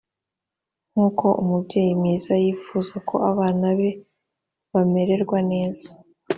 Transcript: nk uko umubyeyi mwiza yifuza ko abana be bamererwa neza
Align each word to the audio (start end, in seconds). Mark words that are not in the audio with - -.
nk 0.91 0.97
uko 1.07 1.27
umubyeyi 1.41 1.91
mwiza 1.99 2.33
yifuza 2.43 2.95
ko 3.09 3.15
abana 3.31 3.67
be 3.77 3.89
bamererwa 4.71 5.37
neza 5.51 5.87